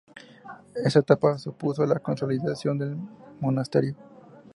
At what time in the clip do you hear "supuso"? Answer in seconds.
1.37-1.85